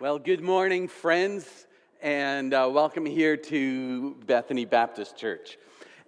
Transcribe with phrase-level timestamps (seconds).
[0.00, 1.68] Well, good morning, friends,
[2.02, 5.56] and uh, welcome here to Bethany Baptist Church.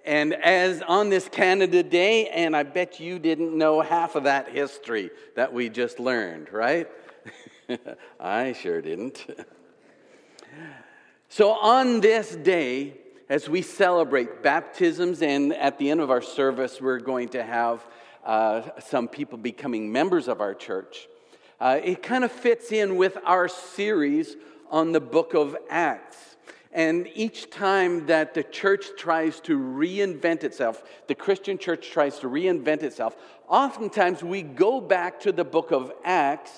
[0.04, 4.48] And as on this Canada Day, and I bet you didn't know half of that
[4.48, 6.88] history that we just learned, right?
[8.20, 9.24] I sure didn't.
[11.28, 12.94] so, on this day,
[13.28, 17.86] as we celebrate baptisms, and at the end of our service, we're going to have
[18.24, 21.06] uh, some people becoming members of our church.
[21.60, 24.36] Uh, it kind of fits in with our series
[24.70, 26.36] on the book of Acts.
[26.72, 32.28] And each time that the church tries to reinvent itself, the Christian church tries to
[32.28, 33.16] reinvent itself,
[33.48, 36.52] oftentimes we go back to the book of Acts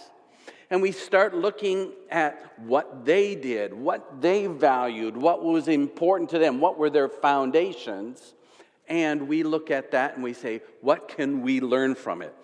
[0.71, 6.41] and we start looking at what they did, what they valued, what was important to
[6.41, 8.35] them, what were their foundations.
[8.89, 12.35] And we look at that and we say, what can we learn from it?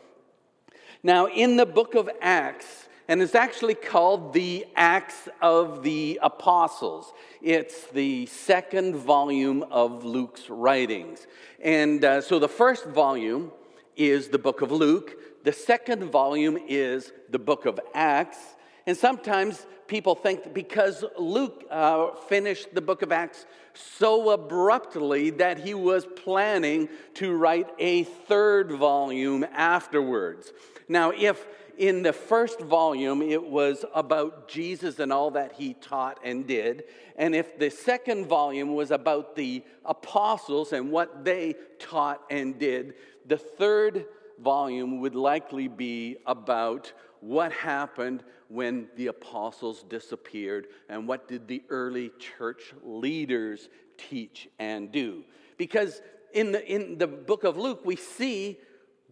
[1.07, 7.13] Now, in the book of Acts, and it's actually called the Acts of the Apostles.
[7.43, 11.27] It's the second volume of Luke's writings.
[11.63, 13.53] And uh, so the first volume
[13.99, 18.39] is the book of Luke, the second volume is the book of Acts.
[18.87, 25.59] And sometimes people think because Luke uh, finished the book of Acts so abruptly that
[25.59, 30.53] he was planning to write a third volume afterwards.
[30.89, 31.47] Now, if
[31.77, 36.85] in the first volume it was about Jesus and all that he taught and did,
[37.17, 42.95] and if the second volume was about the apostles and what they taught and did,
[43.27, 44.07] the third
[44.39, 46.93] volume would likely be about
[47.25, 54.93] what happened when the apostles disappeared and what did the early church leaders teach and
[54.93, 55.25] do.
[55.57, 56.03] Because
[56.35, 58.59] in the, in the book of Luke, we see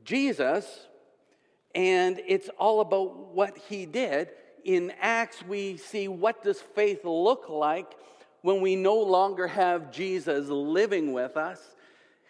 [0.05, 0.87] Jesus
[1.75, 4.29] and it's all about what he did.
[4.63, 7.95] In Acts, we see what does faith look like
[8.43, 11.61] when we no longer have Jesus living with us.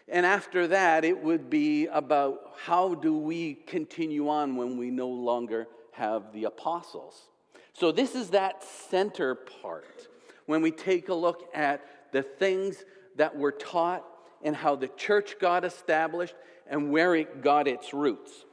[0.08, 5.08] And after that, it would be about how do we continue on when we no
[5.08, 7.28] longer have the apostles.
[7.72, 10.08] So, this is that center part
[10.46, 11.82] when we take a look at
[12.12, 12.84] the things
[13.16, 14.04] that were taught
[14.42, 16.34] and how the church got established
[16.68, 18.44] and where it got its roots.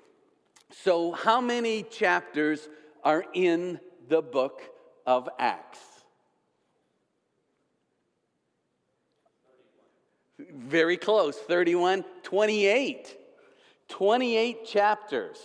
[0.72, 2.70] So, how many chapters
[3.04, 4.62] are in the book
[5.06, 5.80] of Acts?
[10.54, 13.18] Very close, 31, 28.
[13.90, 15.38] 28 chapters.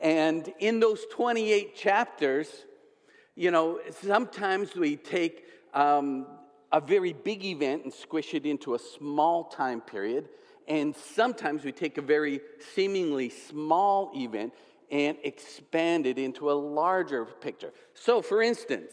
[0.00, 2.48] And in those 28 chapters,
[3.34, 5.44] you know, sometimes we take
[5.74, 6.26] um,
[6.70, 10.28] a very big event and squish it into a small time period.
[10.68, 12.40] And sometimes we take a very
[12.74, 14.52] seemingly small event
[14.90, 17.72] and expand it into a larger picture.
[17.94, 18.92] So, for instance,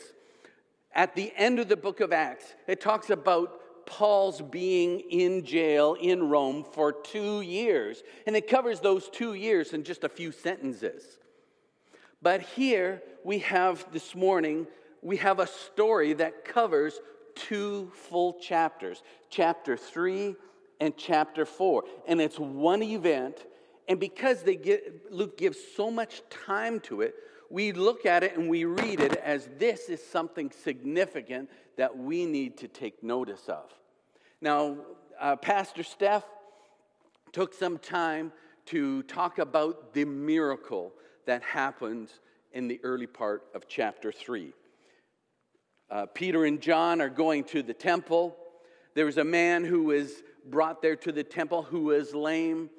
[0.94, 5.96] at the end of the book of Acts, it talks about Paul's being in jail
[6.00, 8.04] in Rome for two years.
[8.26, 11.04] And it covers those two years in just a few sentences.
[12.22, 14.68] But here we have this morning,
[15.02, 17.00] we have a story that covers
[17.36, 20.36] two full chapters chapter 3
[20.80, 21.84] and chapter 4.
[22.08, 23.46] And it's one event.
[23.88, 27.16] And because they get, Luke gives so much time to it,
[27.50, 32.26] we look at it and we read it as this is something significant that we
[32.26, 33.72] need to take notice of.
[34.42, 34.78] Now,
[35.20, 36.26] uh, Pastor Steph
[37.32, 38.32] took some time
[38.68, 40.94] to talk about the miracle
[41.26, 42.10] that happened
[42.52, 44.54] in the early part of chapter 3.
[45.90, 48.36] Uh, Peter and John are going to the temple.
[48.96, 52.70] There was a man who was brought there to the temple who was lame,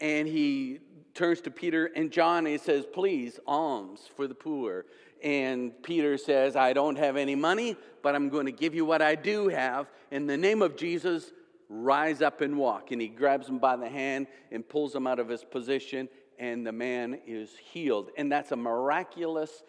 [0.00, 0.80] and he
[1.14, 4.86] turns to Peter and John and he says, Please, alms for the poor.
[5.22, 9.02] And Peter says, I don't have any money, but I'm going to give you what
[9.02, 9.90] I do have.
[10.10, 11.32] In the name of Jesus,
[11.68, 12.90] rise up and walk.
[12.90, 16.66] And he grabs him by the hand and pulls him out of his position, and
[16.66, 18.10] the man is healed.
[18.16, 19.62] And that's a miraculous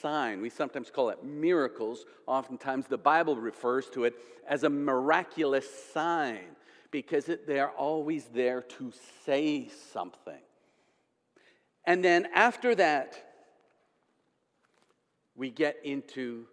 [0.00, 0.40] sign.
[0.40, 2.04] We sometimes call it miracles.
[2.26, 4.14] Oftentimes, the Bible refers to it
[4.46, 6.54] as a miraculous sign
[6.92, 8.92] because it, they're always there to
[9.26, 10.38] say something.
[11.84, 13.20] And then after that,
[15.34, 16.46] we get into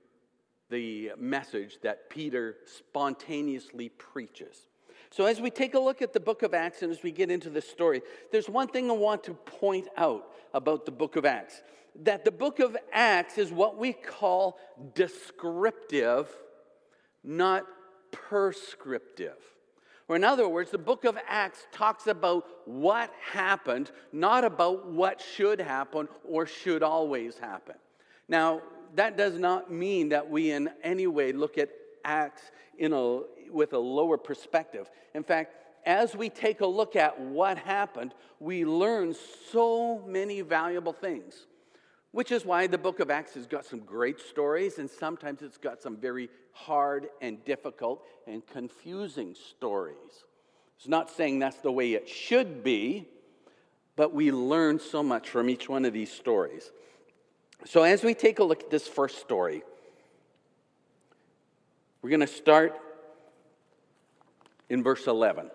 [0.72, 4.68] the message that Peter spontaneously preaches.
[5.12, 7.30] So, as we take a look at the book of Acts and as we get
[7.30, 8.02] into the story,
[8.32, 11.62] there's one thing I want to point out about the book of Acts
[12.04, 14.58] that the book of Acts is what we call
[14.96, 16.28] descriptive,
[17.24, 17.66] not
[18.12, 19.38] prescriptive.
[20.10, 25.22] Or, in other words, the book of Acts talks about what happened, not about what
[25.22, 27.76] should happen or should always happen.
[28.28, 28.64] Now,
[28.96, 31.70] that does not mean that we in any way look at
[32.04, 32.42] Acts
[32.80, 33.22] in a,
[33.52, 34.90] with a lower perspective.
[35.14, 35.54] In fact,
[35.86, 39.16] as we take a look at what happened, we learn
[39.52, 41.46] so many valuable things,
[42.12, 45.58] which is why the book of Acts has got some great stories, and sometimes it's
[45.58, 50.26] got some very hard and difficult and confusing stories.
[50.78, 53.08] It's not saying that's the way it should be,
[53.96, 56.72] but we learn so much from each one of these stories.
[57.66, 59.64] So, as we take a look at this first story,
[62.02, 62.80] we're going to start
[64.70, 65.52] in verse 11.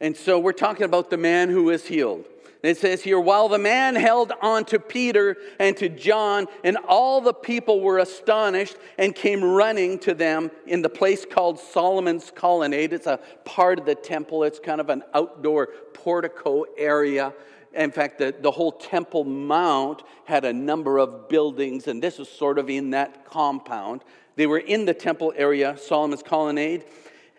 [0.00, 2.26] And so we're talking about the man who was healed.
[2.64, 7.20] It says here, while the man held on to Peter and to John, and all
[7.20, 12.94] the people were astonished and came running to them in the place called Solomon's Colonnade.
[12.94, 17.34] It's a part of the temple, it's kind of an outdoor portico area.
[17.74, 22.30] In fact, the, the whole Temple Mount had a number of buildings, and this was
[22.30, 24.04] sort of in that compound.
[24.36, 26.84] They were in the temple area, Solomon's Colonnade.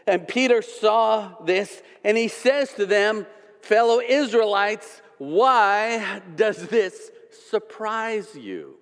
[0.06, 3.26] And Peter saw this, and he says to them,
[3.62, 7.12] Fellow Israelites, why does this
[7.50, 8.76] surprise you?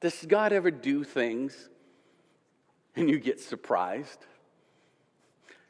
[0.00, 1.68] Does God ever do things
[2.96, 4.26] and you get surprised?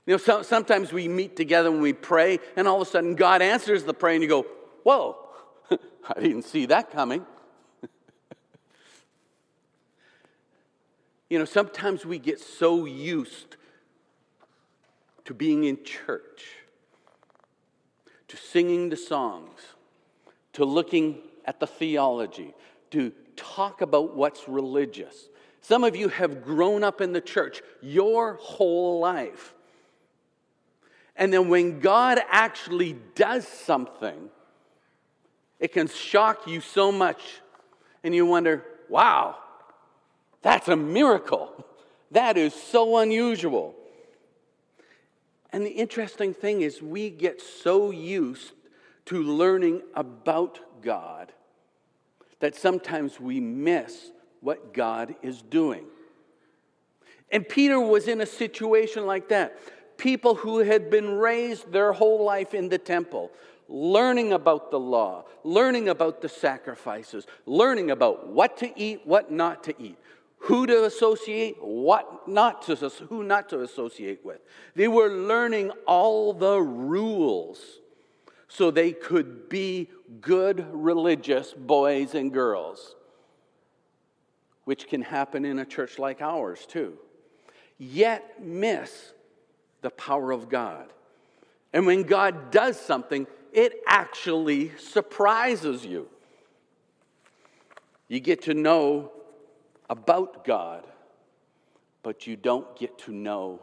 [0.06, 3.14] You know, so, sometimes we meet together and we pray, and all of a sudden
[3.14, 4.46] God answers the prayer, and you go,
[4.82, 5.16] Whoa,
[5.70, 7.26] I didn't see that coming.
[11.28, 13.56] you know, sometimes we get so used
[15.26, 16.59] to being in church
[18.30, 19.58] to singing the songs,
[20.52, 22.54] to looking at the theology,
[22.90, 25.28] to talk about what's religious.
[25.62, 29.52] Some of you have grown up in the church your whole life.
[31.16, 34.30] And then when God actually does something,
[35.58, 37.20] it can shock you so much,
[38.04, 39.36] and you wonder, wow,
[40.40, 41.66] that's a miracle.
[42.12, 43.74] That is so unusual.
[45.52, 48.52] And the interesting thing is, we get so used
[49.06, 51.32] to learning about God
[52.38, 54.10] that sometimes we miss
[54.40, 55.84] what God is doing.
[57.30, 59.58] And Peter was in a situation like that.
[59.98, 63.30] People who had been raised their whole life in the temple,
[63.68, 69.62] learning about the law, learning about the sacrifices, learning about what to eat, what not
[69.64, 69.98] to eat,
[70.40, 72.74] who to associate, what not to,
[73.08, 74.40] who not to associate with.
[74.74, 77.60] They were learning all the rules
[78.48, 79.90] so they could be
[80.20, 82.96] good religious boys and girls,
[84.64, 86.98] which can happen in a church like ours too.
[87.78, 89.12] Yet miss
[89.82, 90.92] the power of God.
[91.72, 96.08] And when God does something, it actually surprises you.
[98.08, 99.12] You get to know
[99.90, 100.84] about God,
[102.02, 103.60] but you don't get to know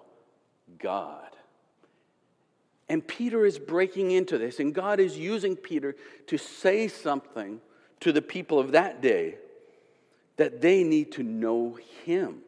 [0.77, 1.29] God.
[2.89, 5.95] And Peter is breaking into this, and God is using Peter
[6.27, 7.61] to say something
[8.01, 9.37] to the people of that day
[10.35, 12.41] that they need to know Him.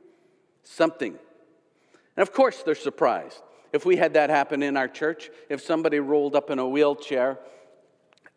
[0.63, 1.17] Something.
[2.15, 3.41] And of course, they're surprised.
[3.71, 7.39] If we had that happen in our church, if somebody rolled up in a wheelchair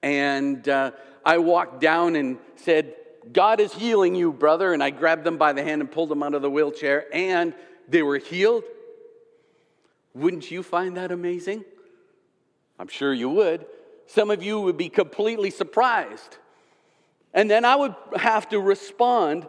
[0.03, 0.93] and uh,
[1.25, 2.95] I walked down and said,
[3.31, 4.73] God is healing you, brother.
[4.73, 7.55] And I grabbed them by the hand and pulled them out of the wheelchair, and
[7.89, 8.65] they were healed.
[10.15, 11.65] Wouldn't you find that amazing?
[12.79, 13.67] I'm sure you would.
[14.07, 16.37] Some of you would be completely surprised.
[17.33, 19.47] And then I would have to respond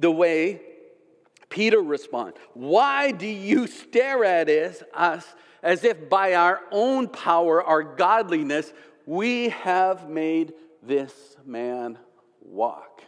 [0.00, 0.62] the way
[1.48, 2.40] Peter responded.
[2.54, 5.26] Why do you stare at us,
[5.62, 8.72] as if by our own power, our godliness,
[9.04, 11.98] we have made this man
[12.40, 13.02] walk?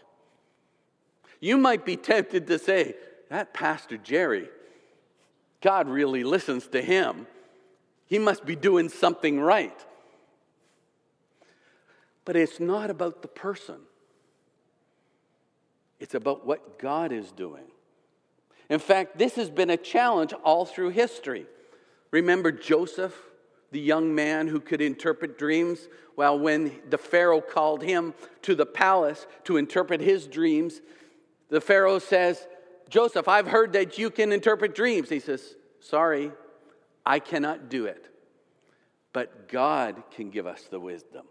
[1.43, 2.95] You might be tempted to say,
[3.29, 4.49] that Pastor Jerry,
[5.61, 7.27] God really listens to him.
[8.07, 9.77] He must be doing something right.
[12.25, 13.81] But it's not about the person,
[15.99, 17.65] it's about what God is doing.
[18.69, 21.47] In fact, this has been a challenge all through history.
[22.13, 23.19] Remember Joseph,
[23.73, 25.89] the young man who could interpret dreams?
[26.15, 30.83] Well, when the Pharaoh called him to the palace to interpret his dreams,
[31.53, 32.49] the Pharaoh says,
[32.89, 35.11] Joseph, I've heard that you can interpret dreams.
[35.11, 36.33] He says, Sorry,
[37.05, 38.09] I cannot do it.
[39.13, 41.27] But God can give us the wisdom.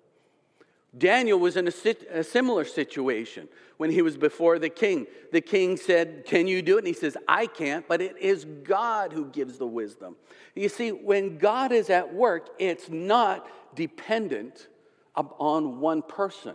[0.95, 1.71] Daniel was in a,
[2.11, 3.47] a, similar situation
[3.77, 5.07] when he was before the king.
[5.31, 6.79] The king said, Can you do it?
[6.79, 10.17] And he says, I can't, but it is God who gives the wisdom.
[10.53, 14.67] You see, when God is at work, it's not dependent
[15.15, 16.53] on one person.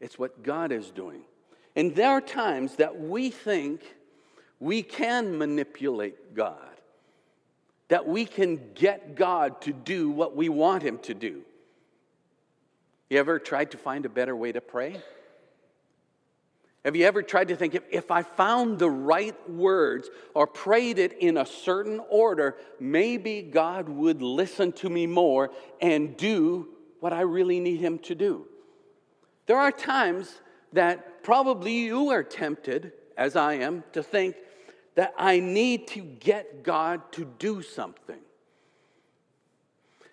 [0.00, 1.22] It's what God is doing.
[1.76, 3.82] And there are times that we think
[4.60, 6.56] we can manipulate God,
[7.88, 11.42] that we can get God to do what we want Him to do.
[13.10, 15.00] You ever tried to find a better way to pray?
[16.84, 20.98] Have you ever tried to think if, if I found the right words or prayed
[20.98, 25.50] it in a certain order, maybe God would listen to me more
[25.80, 26.68] and do
[27.00, 28.46] what I really need Him to do?
[29.48, 30.42] There are times
[30.74, 34.36] that probably you are tempted, as I am, to think
[34.94, 38.18] that I need to get God to do something.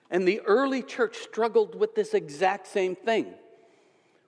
[0.10, 3.34] And the early church struggled with this exact same thing.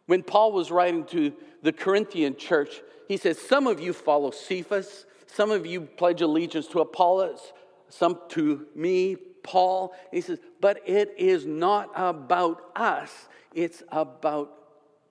[0.07, 5.05] When Paul was writing to the Corinthian church, he says, Some of you follow Cephas,
[5.25, 7.53] some of you pledge allegiance to Apollos,
[7.87, 9.95] some to me, Paul.
[10.11, 14.56] He says, But it is not about us, it's about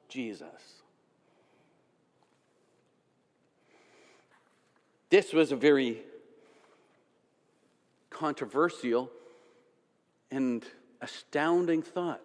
[0.08, 0.82] Jesus.
[5.10, 6.02] This was a very
[8.10, 9.10] controversial
[10.30, 10.64] and
[11.00, 12.20] astounding thought.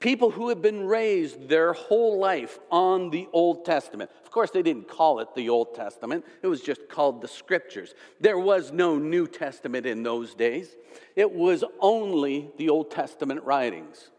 [0.00, 4.10] People who have been raised their whole life on the Old Testament.
[4.24, 7.94] Of course, they didn't call it the Old Testament, it was just called the Scriptures.
[8.20, 10.76] There was no New Testament in those days,
[11.14, 14.10] it was only the Old Testament writings.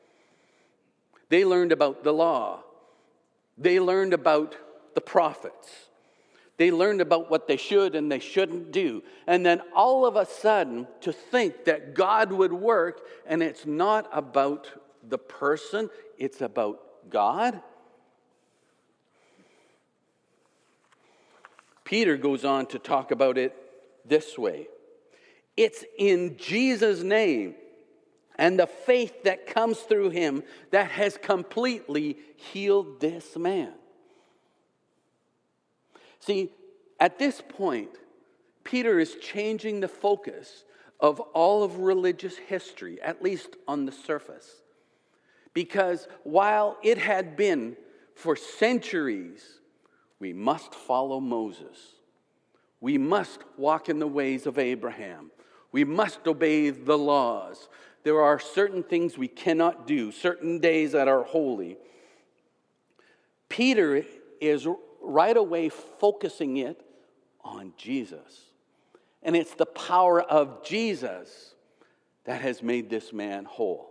[1.29, 2.63] They learned about the law,
[3.57, 4.55] they learned about
[4.95, 5.87] the prophets.
[6.57, 9.03] They learned about what they should and they shouldn't do.
[9.27, 14.09] And then all of a sudden, to think that God would work, and it's not
[14.11, 14.67] about
[15.07, 16.81] the person, it's about
[17.11, 17.61] God.
[21.83, 23.55] Peter goes on to talk about it
[24.03, 24.67] this way
[25.55, 27.55] it's in Jesus' name
[28.37, 33.73] and the faith that comes through him that has completely healed this man.
[36.19, 36.51] See,
[36.99, 37.89] at this point,
[38.63, 40.63] Peter is changing the focus
[40.99, 44.61] of all of religious history, at least on the surface.
[45.53, 47.77] Because while it had been
[48.13, 49.59] for centuries,
[50.19, 51.93] we must follow Moses.
[52.81, 55.31] We must walk in the ways of Abraham.
[55.71, 57.69] We must obey the laws.
[58.07, 61.75] There are certain things we cannot do, certain days that are holy.
[63.49, 64.05] Peter
[64.39, 64.65] is
[65.01, 66.81] right away focusing it
[67.43, 68.43] on Jesus.
[69.21, 71.53] And it's the power of Jesus
[72.23, 73.89] that has made this man whole.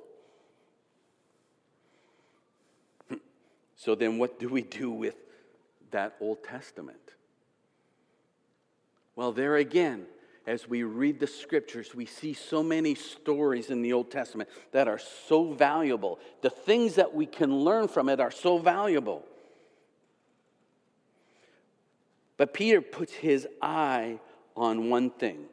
[3.76, 5.16] So then, what do we do with
[5.90, 7.12] that Old Testament?
[9.14, 10.06] Well, there again,
[10.46, 14.86] as we read the scriptures, we see so many stories in the Old Testament that
[14.86, 16.20] are so valuable.
[16.42, 19.24] The things that we can learn from it are so valuable.
[22.36, 24.20] But Peter puts his eye
[24.56, 25.46] on one thing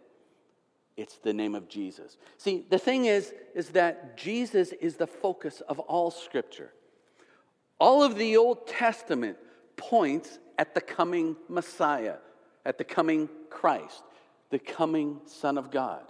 [0.96, 2.18] it's the name of Jesus.
[2.38, 6.72] See, the thing is, is that Jesus is the focus of all scripture.
[7.80, 9.38] All of the Old Testament
[9.76, 12.18] points at the coming Messiah,
[12.64, 14.04] at the coming Christ,
[14.54, 16.04] the coming Son of God.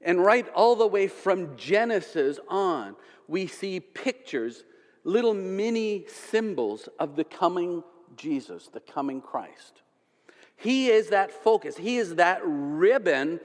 [0.00, 2.96] And right all the way from Genesis on,
[3.28, 4.64] we see pictures,
[5.04, 7.84] little mini symbols of the coming
[8.16, 9.82] Jesus, the coming Christ.
[10.56, 13.40] He is that focus, He is that ribbon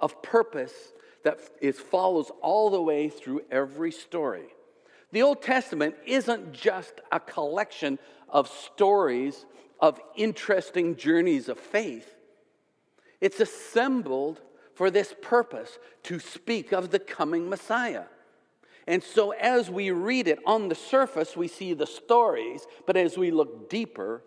[0.00, 0.92] of purpose
[1.22, 4.48] that is, follows all the way through every story.
[5.12, 9.46] The Old Testament isn't just a collection of stories
[9.78, 12.13] of interesting journeys of faith,
[13.24, 14.42] it's assembled
[14.74, 18.04] for this purpose to speak of the coming Messiah.
[18.86, 23.16] And so, as we read it on the surface, we see the stories, but as
[23.16, 24.22] we look deeper,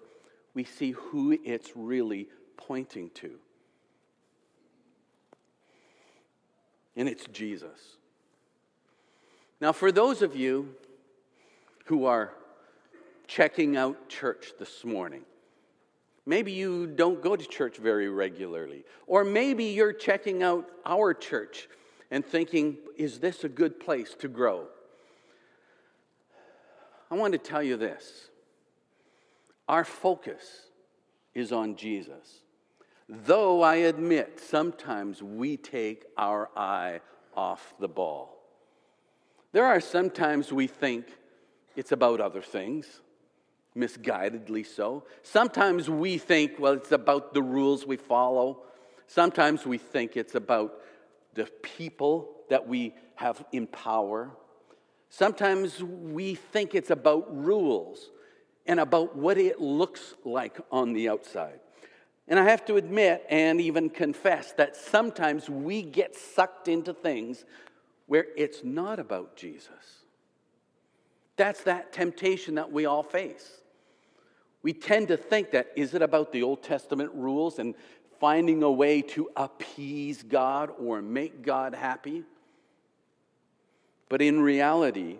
[0.55, 2.27] we see who it's really
[2.57, 3.35] pointing to.
[6.95, 7.97] And it's Jesus.
[9.61, 10.73] Now, for those of you
[11.85, 12.33] who are
[13.27, 15.21] checking out church this morning,
[16.27, 21.67] maybe you don't go to church very regularly, or maybe you're checking out our church
[22.11, 24.67] and thinking, is this a good place to grow?
[27.09, 28.29] I want to tell you this
[29.67, 30.67] our focus
[31.33, 32.41] is on Jesus.
[33.09, 36.99] Though I admit sometimes we take our eye
[37.35, 38.37] off the ball.
[39.53, 41.05] There are sometimes we think
[41.75, 43.01] it's about other things,
[43.77, 45.03] misguidedly so.
[45.23, 48.63] Sometimes we think, well, it's about the rules we follow.
[49.07, 50.73] Sometimes we think it's about
[51.33, 54.31] the people that we have in power.
[55.09, 58.09] Sometimes we think it's about rules
[58.65, 61.59] and about what it looks like on the outside.
[62.27, 67.45] And I have to admit and even confess that sometimes we get sucked into things
[68.07, 70.03] where it's not about Jesus.
[71.37, 73.61] That's that temptation that we all face.
[74.63, 77.75] We tend to think that is it about the Old Testament rules and
[78.19, 82.23] finding a way to appease God or make God happy?
[84.09, 85.17] But in reality,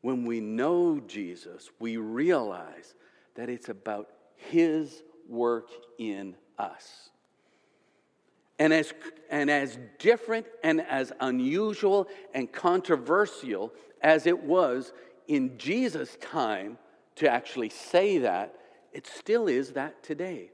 [0.00, 2.94] when we know Jesus, we realize
[3.34, 5.68] that it's about His work
[5.98, 7.10] in us.
[8.58, 8.92] And as,
[9.30, 14.92] and as different and as unusual and controversial as it was
[15.28, 16.78] in Jesus' time
[17.16, 18.54] to actually say that,
[18.92, 20.50] it still is that today.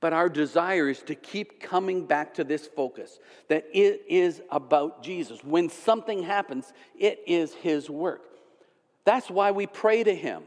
[0.00, 5.02] But our desire is to keep coming back to this focus that it is about
[5.02, 5.42] Jesus.
[5.42, 8.22] When something happens, it is His work.
[9.04, 10.42] That's why we pray to Him.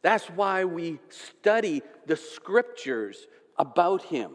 [0.00, 3.26] That's why we study the scriptures
[3.58, 4.32] about Him.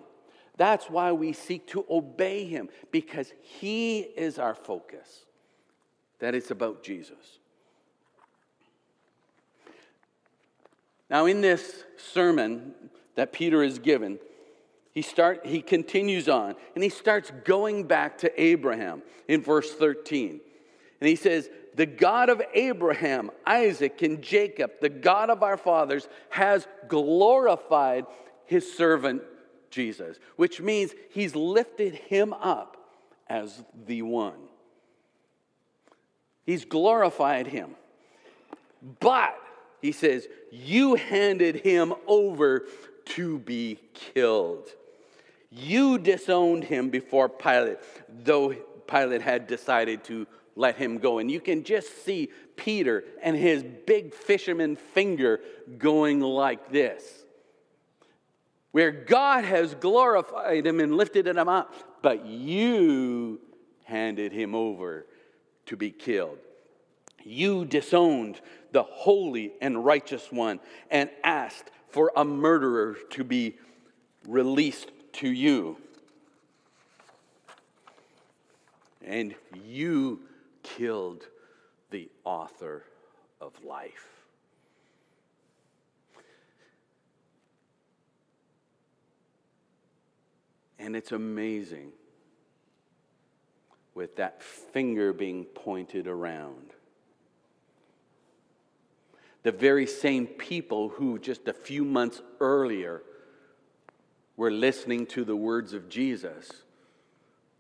[0.58, 5.26] That's why we seek to obey Him, because He is our focus.
[6.20, 7.39] That it's about Jesus.
[11.10, 12.74] Now, in this sermon,
[13.16, 14.20] that Peter is given,
[14.94, 20.40] he, start, he continues on and he starts going back to Abraham in verse 13.
[21.02, 26.08] And he says, The God of Abraham, Isaac, and Jacob, the God of our fathers,
[26.30, 28.06] has glorified
[28.46, 29.22] his servant
[29.70, 32.78] Jesus, which means he's lifted him up
[33.28, 34.40] as the one.
[36.46, 37.76] He's glorified him.
[39.00, 39.40] But,
[39.82, 42.66] he says, you handed him over
[43.06, 44.68] to be killed.
[45.52, 47.80] You disowned him before Pilate,
[48.24, 48.54] though
[48.88, 51.20] Pilate had decided to let him go.
[51.20, 55.40] And you can just see Peter and his big fisherman finger
[55.78, 57.24] going like this.
[58.72, 63.40] Where God has glorified him and lifted him up, but you
[63.86, 65.08] handed him over
[65.68, 66.38] to be killed.
[67.24, 68.40] You disowned
[68.72, 73.58] the holy and righteous one and asked for a murderer to be
[74.28, 75.78] released to you.
[79.06, 79.34] And
[79.66, 80.22] you
[80.62, 81.26] killed
[81.90, 82.84] the author
[83.42, 84.08] of life.
[90.78, 91.92] And it's amazing
[93.94, 96.74] with that finger being pointed around
[99.44, 103.02] the very same people who just a few months earlier
[104.36, 106.50] were listening to the words of Jesus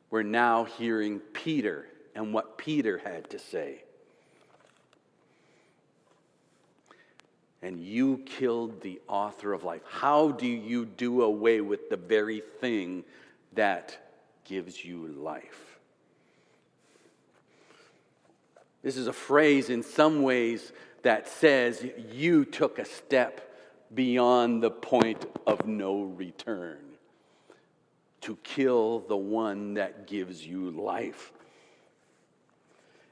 [0.09, 3.83] were now hearing Peter and what Peter had to say.
[7.61, 9.81] And you killed the author of life.
[9.89, 13.03] How do you do away with the very thing
[13.53, 13.97] that
[14.45, 15.77] gives you life?
[18.81, 20.71] This is a phrase in some ways
[21.03, 23.55] that says you took a step
[23.93, 26.77] beyond the point of no return
[28.21, 31.31] to kill the one that gives you life.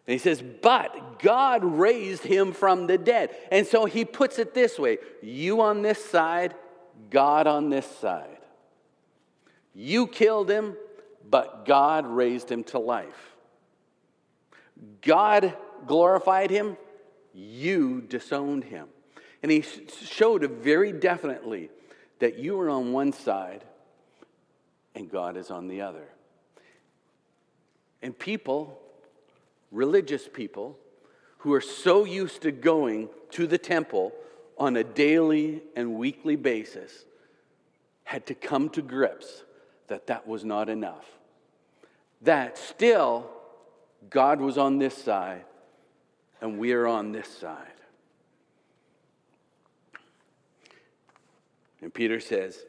[0.05, 3.35] And he says, But God raised him from the dead.
[3.51, 6.55] And so he puts it this way you on this side,
[7.09, 8.37] God on this side.
[9.73, 10.75] You killed him,
[11.29, 13.35] but God raised him to life.
[15.01, 16.77] God glorified him,
[17.37, 18.87] you disowned him.
[19.43, 19.63] And he
[20.05, 21.69] showed very definitely
[22.19, 23.63] that you are on one side
[24.95, 26.07] and God is on the other.
[28.01, 28.79] And people,
[29.71, 30.77] religious people,
[31.39, 34.11] who are so used to going to the temple
[34.57, 37.05] on a daily and weekly basis,
[38.03, 39.43] had to come to grips
[39.87, 41.05] that that was not enough.
[42.23, 43.29] That still,
[44.09, 45.45] God was on this side
[46.41, 47.67] and we are on this side.
[51.81, 52.65] And Peter says,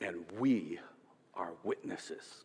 [0.00, 0.78] and we
[1.34, 2.44] are witnesses.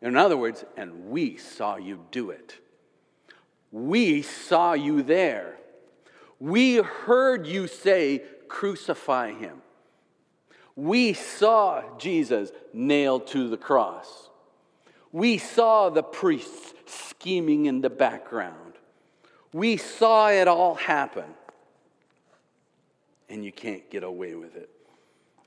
[0.00, 2.56] In other words, and we saw you do it.
[3.70, 5.56] We saw you there.
[6.38, 9.62] We heard you say, Crucify him.
[10.76, 14.28] We saw Jesus nailed to the cross.
[15.12, 18.56] We saw the priests scheming in the background.
[19.52, 21.26] We saw it all happen.
[23.28, 24.70] And you can't get away with it.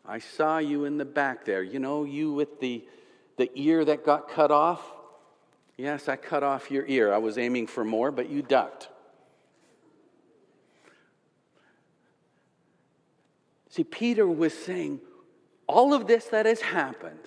[0.07, 1.63] I saw you in the back there.
[1.63, 2.83] You know, you with the,
[3.37, 4.81] the ear that got cut off.
[5.77, 7.11] Yes, I cut off your ear.
[7.11, 8.89] I was aiming for more, but you ducked.
[13.69, 15.01] See, Peter was saying,
[15.67, 17.19] all of this that has happened,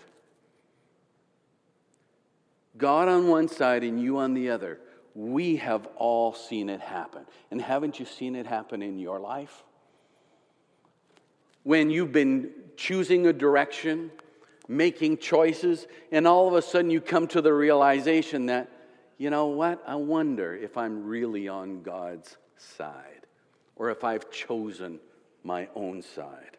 [2.79, 4.81] God on one side and you on the other,
[5.15, 7.27] we have all seen it happen.
[7.51, 9.65] And haven't you seen it happen in your life?
[11.65, 14.13] When you've been choosing a direction,
[14.69, 18.71] making choices, and all of a sudden you come to the realization that,
[19.19, 23.27] you know what, I wonder if I'm really on God's side
[23.75, 25.01] or if I've chosen
[25.43, 26.58] my own side.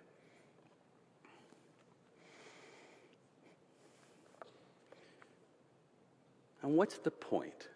[6.62, 7.70] And what's the point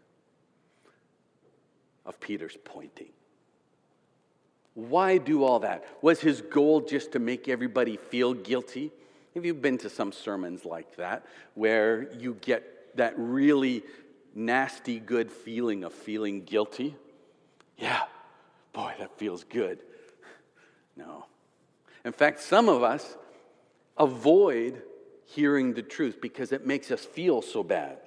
[2.05, 3.09] of Peter's pointing?
[4.73, 5.85] Why do all that?
[6.01, 8.91] Was his goal just to make everybody feel guilty?
[9.35, 13.83] Have you been to some sermons like that where you get that really
[14.35, 16.95] nasty good feeling of feeling guilty?
[17.77, 18.03] Yeah,
[18.73, 19.79] boy, that feels good.
[20.95, 21.25] No.
[22.05, 23.17] In fact, some of us
[23.97, 24.81] avoid
[25.25, 27.97] hearing the truth because it makes us feel so bad.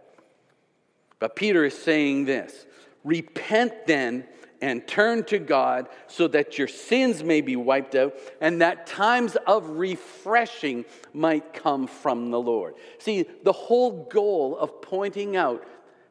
[1.18, 2.66] But Peter is saying this
[3.05, 4.26] Repent then
[4.61, 9.37] and turn to God so that your sins may be wiped out and that times
[9.46, 12.74] of refreshing might come from the Lord.
[12.98, 15.64] See, the whole goal of pointing out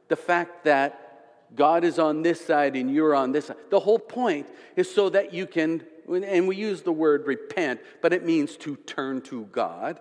[0.08, 1.02] the fact that
[1.56, 5.10] God is on this side and you're on this side, the whole point is so
[5.10, 9.46] that you can, and we use the word repent, but it means to turn to
[9.46, 10.00] God.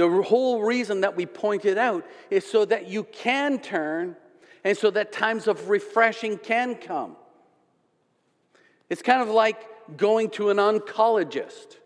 [0.00, 4.16] The whole reason that we point it out is so that you can turn
[4.64, 7.16] and so that times of refreshing can come.
[8.88, 11.76] It's kind of like going to an oncologist,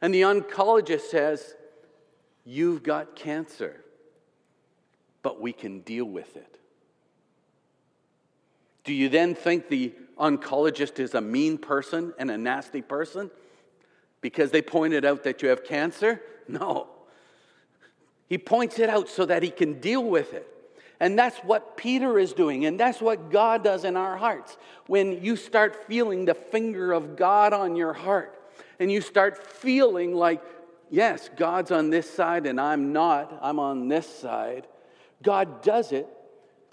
[0.00, 1.54] and the oncologist says,
[2.46, 3.84] You've got cancer,
[5.22, 6.58] but we can deal with it.
[8.84, 13.30] Do you then think the oncologist is a mean person and a nasty person
[14.22, 16.22] because they pointed out that you have cancer?
[16.48, 16.88] No.
[18.32, 20.48] He points it out so that he can deal with it.
[21.00, 24.56] And that's what Peter is doing, and that's what God does in our hearts.
[24.86, 28.40] When you start feeling the finger of God on your heart,
[28.78, 30.42] and you start feeling like,
[30.88, 34.66] yes, God's on this side and I'm not, I'm on this side,
[35.22, 36.08] God does it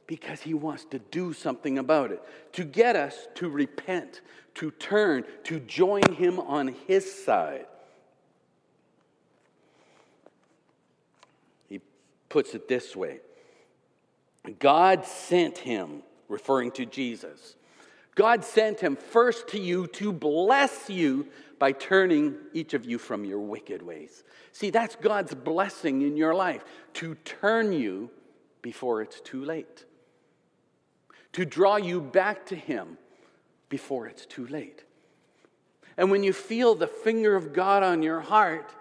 [0.08, 4.22] because He wants to do something about it, to get us to repent,
[4.56, 7.66] to turn, to join Him on His side.
[11.68, 11.80] He
[12.30, 13.20] puts it this way
[14.60, 17.56] God sent him, referring to Jesus.
[18.16, 23.26] God sent him first to you to bless you by turning each of you from
[23.26, 24.24] your wicked ways.
[24.52, 26.64] See, that's God's blessing in your life
[26.96, 28.10] to turn you
[28.62, 29.86] before it's too late,
[31.34, 32.98] to draw you back to Him
[33.70, 34.84] before it's too late.
[35.98, 38.74] And when you feel the finger of God on your heart,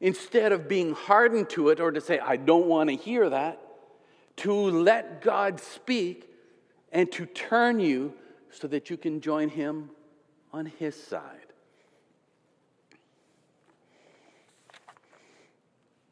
[0.00, 3.60] instead of being hardened to it or to say, I don't want to hear that,
[4.38, 6.30] to let God speak
[6.92, 8.14] and to turn you
[8.50, 9.90] so that you can join Him
[10.52, 11.22] on His side.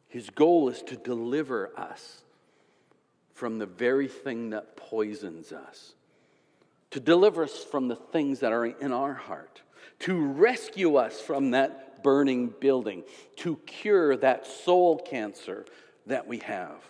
[0.09, 2.23] His goal is to deliver us
[3.35, 5.95] from the very thing that poisons us,
[6.91, 9.61] to deliver us from the things that are in our heart,
[10.01, 13.03] to rescue us from that burning building,
[13.35, 15.67] to cure that soul cancer
[16.07, 16.81] that we have.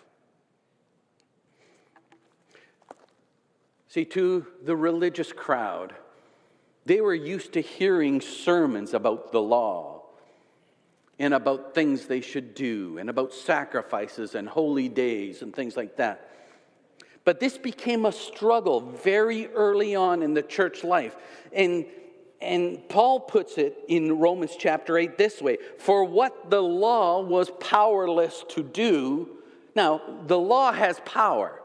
[3.89, 5.95] See, to the religious crowd,
[6.85, 10.03] they were used to hearing sermons about the law
[11.19, 15.97] and about things they should do and about sacrifices and holy days and things like
[15.97, 16.31] that.
[17.25, 21.17] But this became a struggle very early on in the church life.
[21.55, 21.87] And,
[22.41, 27.51] and Paul puts it in Romans chapter 8 this way For what the law was
[27.61, 29.29] powerless to do,
[29.75, 31.61] now the law has power.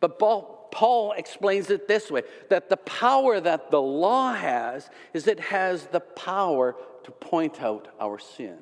[0.00, 5.26] But Paul, Paul explains it this way that the power that the law has is
[5.26, 8.58] it has the power to point out our sin.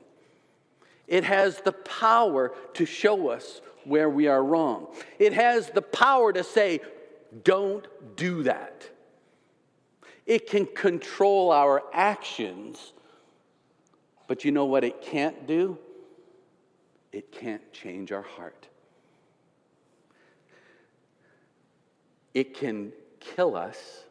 [1.07, 4.87] It has the power to show us where we are wrong.
[5.18, 6.81] It has the power to say,
[7.42, 8.88] don't do that.
[10.27, 12.93] It can control our actions,
[14.27, 15.79] but you know what it can't do?
[17.13, 18.69] It can't change our heart.
[22.33, 24.05] It can kill us,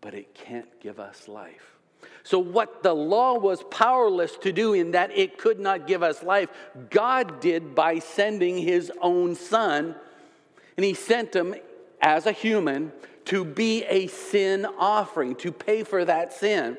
[0.00, 1.78] but it can't give us life.
[2.22, 6.22] So, what the law was powerless to do in that it could not give us
[6.22, 6.48] life,
[6.90, 9.94] God did by sending his own son.
[10.76, 11.54] And he sent him
[12.00, 12.92] as a human
[13.26, 16.78] to be a sin offering, to pay for that sin.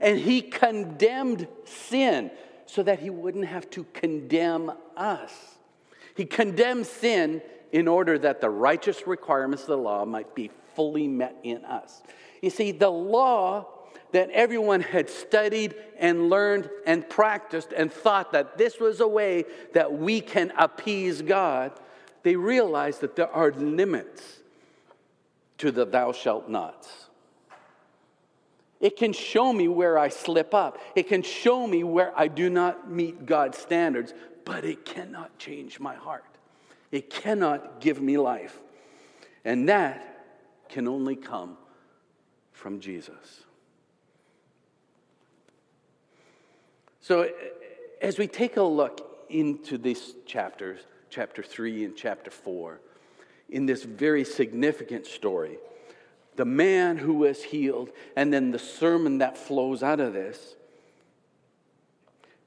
[0.00, 2.30] And he condemned sin
[2.66, 5.32] so that he wouldn't have to condemn us.
[6.14, 11.08] He condemned sin in order that the righteous requirements of the law might be fully
[11.08, 12.02] met in us.
[12.40, 13.66] You see, the law
[14.12, 19.44] that everyone had studied and learned and practiced and thought that this was a way
[19.74, 21.72] that we can appease God,
[22.22, 24.40] they realize that there are limits
[25.58, 27.08] to the thou shalt nots.
[28.80, 30.78] It can show me where I slip up.
[30.94, 35.80] It can show me where I do not meet God's standards, but it cannot change
[35.80, 36.24] my heart.
[36.92, 38.58] It cannot give me life.
[39.44, 40.04] And that
[40.68, 41.56] can only come
[42.52, 43.42] from Jesus.
[47.00, 47.30] So,
[48.00, 52.80] as we take a look into these chapters, chapter 3 and chapter 4,
[53.50, 55.58] in this very significant story,
[56.36, 60.54] the man who was healed, and then the sermon that flows out of this,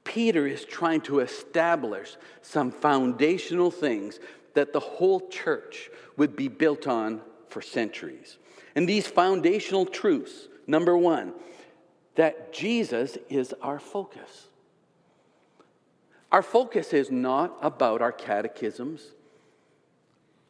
[0.04, 4.18] Peter is trying to establish some foundational things
[4.54, 8.38] that the whole church would be built on for centuries.
[8.74, 11.34] And these foundational truths number one,
[12.14, 14.48] that Jesus is our focus.
[16.32, 19.12] Our focus is not about our catechisms.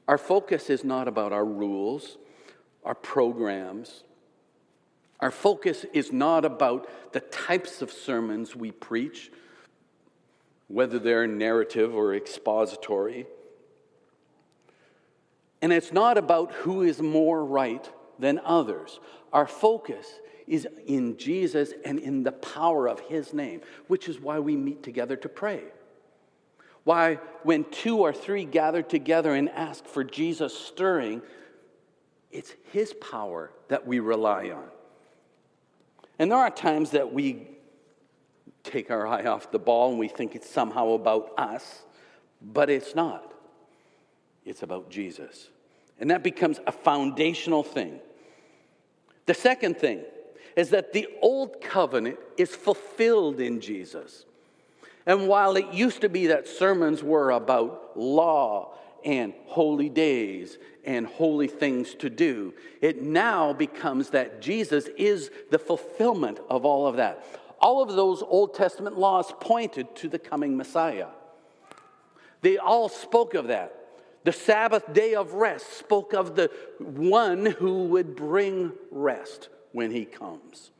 [0.06, 2.18] Our focus is not about our rules,
[2.84, 4.04] our programs.
[5.18, 9.32] Our focus is not about the types of sermons we preach,
[10.68, 13.26] whether they're narrative or expository.
[15.60, 17.88] And it's not about who is more right
[18.20, 19.00] than others.
[19.32, 20.06] Our focus
[20.46, 24.82] is in Jesus and in the power of His name, which is why we meet
[24.82, 25.62] together to pray.
[26.84, 31.22] Why, when two or three gather together and ask for Jesus stirring,
[32.30, 34.64] it's His power that we rely on.
[36.18, 37.48] And there are times that we
[38.64, 41.82] take our eye off the ball and we think it's somehow about us,
[42.40, 43.32] but it's not.
[44.44, 45.48] It's about Jesus.
[46.00, 48.00] And that becomes a foundational thing.
[49.26, 50.04] The second thing
[50.56, 54.24] is that the old covenant is fulfilled in Jesus.
[55.06, 61.06] And while it used to be that sermons were about law and holy days and
[61.06, 66.96] holy things to do, it now becomes that Jesus is the fulfillment of all of
[66.96, 67.24] that.
[67.60, 71.08] All of those Old Testament laws pointed to the coming Messiah.
[72.42, 73.78] They all spoke of that.
[74.24, 80.04] The Sabbath day of rest spoke of the one who would bring rest when he
[80.04, 80.70] comes.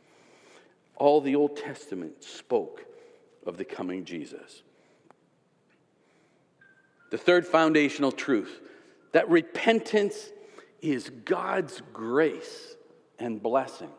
[0.96, 2.84] All the Old Testament spoke
[3.46, 4.62] of the coming Jesus.
[7.10, 8.60] The third foundational truth
[9.12, 10.30] that repentance
[10.80, 12.74] is God's grace
[13.18, 13.90] and blessing.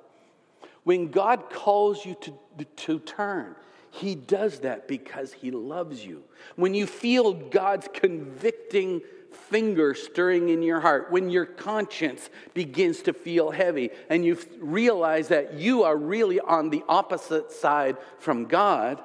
[0.83, 2.33] When God calls you to,
[2.75, 3.55] to turn,
[3.91, 6.23] He does that because He loves you.
[6.55, 9.01] When you feel God's convicting
[9.35, 15.29] finger stirring in your heart, when your conscience begins to feel heavy and you realize
[15.29, 19.01] that you are really on the opposite side from God,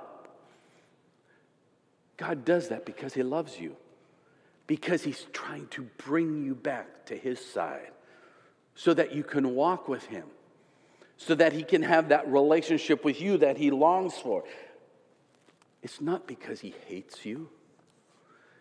[2.16, 3.76] God does that because He loves you,
[4.66, 7.90] because He's trying to bring you back to His side
[8.74, 10.24] so that you can walk with Him,
[11.16, 14.44] so that He can have that relationship with you that He longs for.
[15.82, 17.48] It's not because He hates you.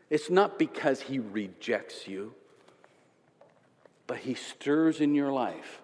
[0.10, 2.34] It's not because he rejects you,
[4.06, 5.82] but he stirs in your life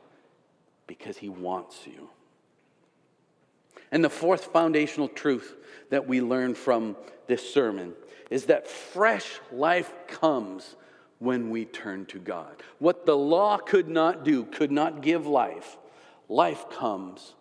[0.87, 2.09] because he wants you.
[3.91, 5.55] And the fourth foundational truth
[5.89, 6.95] that we learn from
[7.27, 7.93] this sermon
[8.31, 10.75] is that fresh life comes
[11.19, 12.63] when we turn to God.
[12.79, 15.77] What the law could not do, could not give life,
[16.27, 17.35] life comes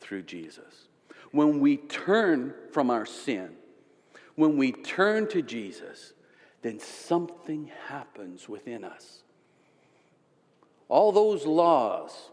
[0.00, 0.88] through Jesus.
[1.32, 3.50] When we turn from our sin,
[4.36, 6.12] when we turn to Jesus,
[6.66, 9.22] then something happens within us.
[10.88, 12.30] All those laws,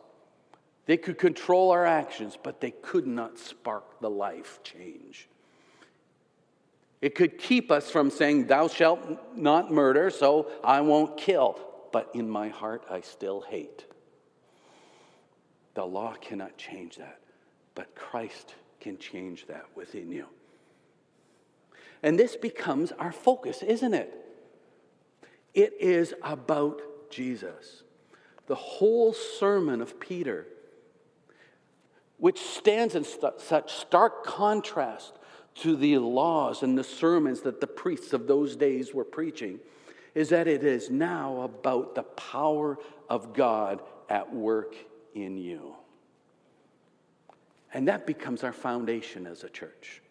[0.87, 5.29] they could control our actions, but they could not spark the life change.
[6.99, 11.59] It could keep us from saying, Thou shalt not murder, so I won't kill.
[11.91, 13.85] But in my heart, I still hate.
[15.75, 17.19] The law cannot change that,
[17.75, 20.25] but Christ can change that within you.
[22.03, 24.13] And this becomes our focus, isn't it?
[25.53, 27.83] It is about Jesus.
[28.47, 30.47] The whole sermon of Peter
[32.23, 35.13] which stands in st- such stark contrast
[35.55, 39.59] to the laws and the sermons that the priests of those days were preaching,
[40.15, 42.77] is that it is now about the power
[43.09, 44.75] of God at work
[45.13, 45.75] in you.
[47.73, 50.02] And that becomes our foundation as a church.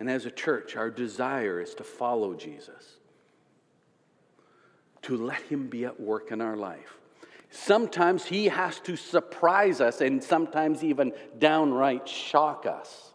[0.00, 2.96] And as a church, our desire is to follow Jesus,
[5.02, 6.96] to let him be at work in our life.
[7.50, 13.12] Sometimes he has to surprise us and sometimes even downright shock us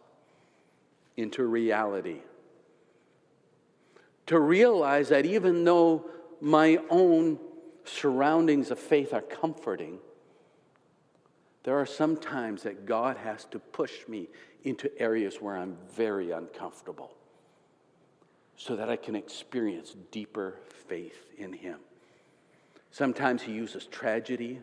[1.16, 2.20] into reality.
[4.26, 6.04] To realize that even though
[6.40, 7.38] my own
[7.84, 9.98] surroundings of faith are comforting,
[11.64, 14.28] there are some times that God has to push me
[14.66, 17.12] into areas where I'm very uncomfortable
[18.56, 21.78] so that I can experience deeper faith in Him.
[22.90, 24.58] Sometimes he uses tragedy.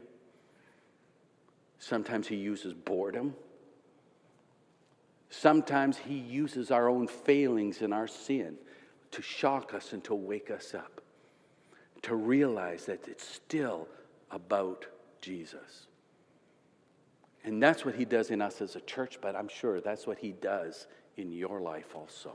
[1.80, 3.34] Sometimes he uses boredom.
[5.30, 8.58] Sometimes he uses our own failings and our sin
[9.12, 11.02] to shock us and to wake us up,
[12.02, 13.88] to realize that it's still
[14.32, 14.86] about
[15.22, 15.88] Jesus.
[17.44, 20.18] And that's what he does in us as a church, but I'm sure that's what
[20.18, 22.34] he does in your life also.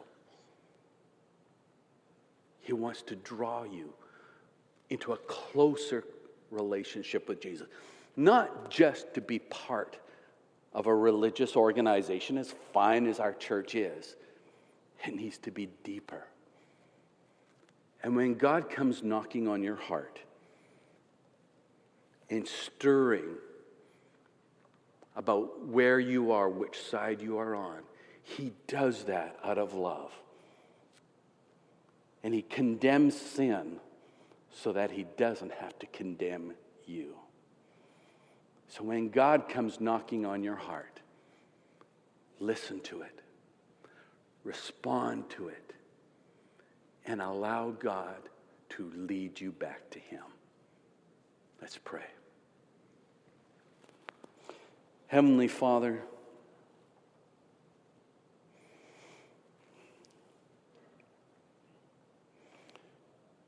[2.61, 3.93] He wants to draw you
[4.91, 6.05] into a closer
[6.51, 7.67] relationship with Jesus.
[8.17, 9.99] Not just to be part
[10.75, 14.17] of a religious organization, as fine as our church is,
[15.07, 16.25] it needs to be deeper.
[18.03, 20.21] And when God comes knocking on your heart
[22.29, 23.37] and stirring
[25.19, 27.81] about where you are, which side you are on,
[28.23, 30.13] He does that out of love.
[32.25, 33.81] And He condemns sin
[34.63, 36.53] so that he doesn't have to condemn
[36.87, 37.15] you.
[38.69, 41.01] So when God comes knocking on your heart,
[42.41, 43.21] listen to it,
[44.45, 45.73] respond to it,
[47.07, 48.17] and allow God
[48.71, 50.25] to lead you back to him.
[51.61, 52.18] Let's pray.
[55.09, 56.03] Heavenly Father,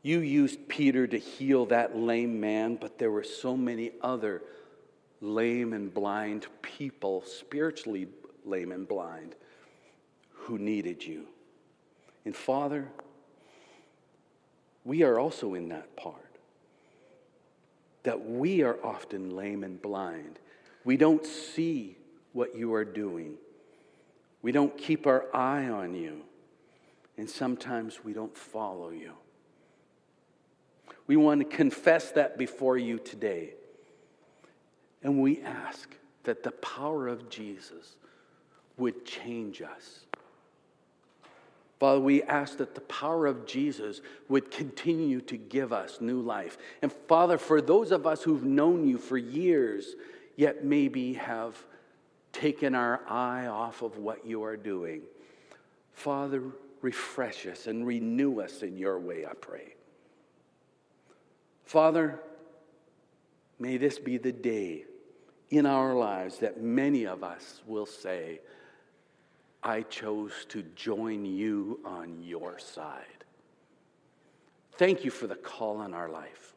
[0.03, 4.43] You used Peter to heal that lame man, but there were so many other
[5.21, 8.09] lame and blind people, spiritually
[8.45, 9.35] lame and blind,
[10.33, 11.27] who needed you.
[12.25, 12.89] And Father,
[14.85, 16.15] we are also in that part.
[18.05, 20.39] That we are often lame and blind.
[20.85, 21.97] We don't see
[22.33, 23.35] what you are doing.
[24.43, 26.23] We don't keep our eye on you.
[27.17, 29.13] And sometimes we don't follow you.
[31.07, 33.55] We want to confess that before you today.
[35.03, 37.97] And we ask that the power of Jesus
[38.77, 40.01] would change us.
[41.79, 46.59] Father, we ask that the power of Jesus would continue to give us new life.
[46.83, 49.95] And Father, for those of us who've known you for years,
[50.41, 51.55] yet maybe have
[52.33, 55.03] taken our eye off of what you are doing,
[55.93, 56.43] Father,
[56.81, 59.75] refresh us and renew us in your way, I pray.
[61.67, 62.21] Father,
[63.59, 64.87] may this be the day
[65.51, 68.41] in our lives that many of us will say,
[69.63, 73.25] I chose to join you on your side.
[74.79, 76.55] Thank you for the call on our life.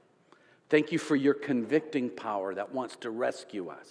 [0.73, 3.88] Thank you for your convicting power that wants to rescue us.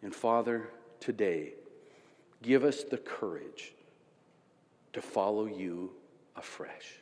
[0.00, 0.68] And Father,
[1.00, 1.54] today,
[2.44, 3.74] give us the courage
[4.92, 5.90] to follow you
[6.36, 7.00] afresh.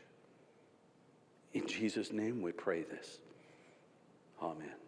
[1.52, 3.18] In Jesus' name we pray this.
[4.40, 4.83] Amen.